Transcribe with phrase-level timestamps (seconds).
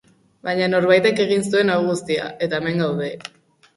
[0.47, 3.13] Baina norbaitek egin zuen hau guztia, eta hemen gaude.